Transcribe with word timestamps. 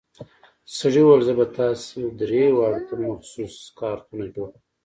سړي 0.77 1.01
وويل 1.03 1.21
زه 1.27 1.33
به 1.39 1.45
تاسو 1.59 1.99
درې 2.21 2.43
واړو 2.55 2.81
ته 2.87 2.93
مخصوص 3.07 3.53
کارتونه 3.79 4.23
جوړ 4.35 4.47
کم. 4.53 4.61